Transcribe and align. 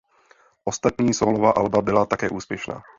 Ostatní 0.63 1.13
sólová 1.13 1.51
alba 1.51 1.81
byla 1.81 2.05
také 2.05 2.29
úspěšná. 2.29 2.81